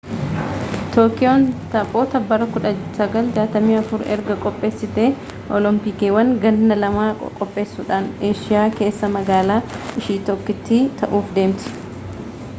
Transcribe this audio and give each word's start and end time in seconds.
tookiyoon 0.93 1.43
taphoota 1.73 2.19
bara 2.29 2.45
1964 2.53 4.07
erga 4.15 4.37
qopheessitee 4.45 5.05
oolompiikiiwwan 5.57 6.33
gannaa 6.47 6.79
lama 6.85 7.05
qopheessuudhaaneeshiyaa 7.41 8.65
keessaa 8.79 9.11
magaalaa 9.19 9.59
ishii 10.01 10.17
tokkittii 10.31 10.81
ta'uuf 11.03 11.31
deemti 11.37 11.77